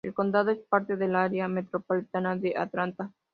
[0.03, 3.11] El condado es parte del área metropolitana de Atlanta.